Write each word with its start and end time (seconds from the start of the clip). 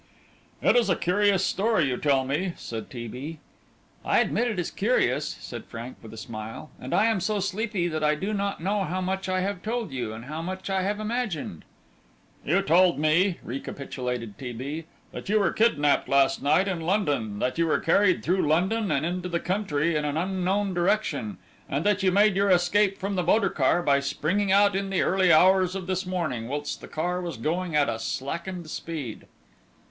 "It 0.63 0.75
is 0.75 0.89
a 0.89 0.95
curious 0.95 1.45
story 1.45 1.89
you 1.89 1.95
tell 1.95 2.25
me," 2.25 2.53
said 2.57 2.89
T. 2.89 3.07
B. 3.07 3.37
"I 4.03 4.19
admit 4.19 4.47
it 4.47 4.57
is 4.57 4.71
curious," 4.71 5.37
said 5.39 5.65
Frank, 5.65 5.97
with 6.01 6.11
a 6.11 6.17
smile, 6.17 6.71
"and 6.81 6.91
I 6.91 7.05
am 7.05 7.19
so 7.19 7.39
sleepy 7.39 7.87
that 7.87 8.03
I 8.03 8.15
do 8.15 8.33
not 8.33 8.61
know 8.63 8.83
how 8.83 8.99
much 8.99 9.29
I 9.29 9.41
have 9.41 9.61
told 9.61 9.91
you, 9.91 10.11
and 10.11 10.25
how 10.25 10.41
much 10.41 10.71
I 10.71 10.81
have 10.81 10.99
imagined." 10.99 11.65
"You 12.43 12.63
told 12.63 12.97
me," 12.97 13.37
recapitulated 13.43 14.39
T. 14.39 14.53
B., 14.53 14.85
"that 15.11 15.29
you 15.29 15.39
were 15.39 15.53
kidnapped 15.53 16.09
last 16.09 16.41
night 16.41 16.67
in 16.67 16.81
London, 16.81 17.37
that 17.37 17.59
you 17.59 17.67
were 17.67 17.77
carried 17.79 18.23
through 18.23 18.47
London 18.47 18.89
and 18.89 19.05
into 19.05 19.29
the 19.29 19.39
country 19.39 19.95
in 19.95 20.03
an 20.03 20.17
unknown 20.17 20.73
direction, 20.73 21.37
and 21.69 21.85
that 21.85 22.01
you 22.01 22.11
made 22.11 22.35
your 22.35 22.49
escape 22.49 22.97
from 22.97 23.13
the 23.13 23.21
motor 23.21 23.51
car 23.51 23.83
by 23.83 23.99
springing 23.99 24.51
out 24.51 24.75
in 24.75 24.89
the 24.89 25.03
early 25.03 25.31
hours 25.31 25.75
of 25.75 25.85
this 25.85 26.07
morning, 26.07 26.47
whilst 26.47 26.81
the 26.81 26.87
car 26.87 27.21
was 27.21 27.37
going 27.37 27.75
at 27.75 27.87
a 27.87 27.99
slackened 27.99 28.67
speed." 28.67 29.27